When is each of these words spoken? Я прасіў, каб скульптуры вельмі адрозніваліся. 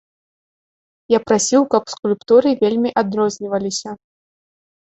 Я 1.15 1.19
прасіў, 1.27 1.61
каб 1.75 1.83
скульптуры 1.95 2.49
вельмі 2.65 2.89
адрозніваліся. 3.03 3.89